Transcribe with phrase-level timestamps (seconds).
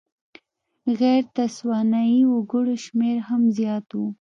[0.99, 4.03] غیر تسوانایي وګړو شمېر هم زیات و.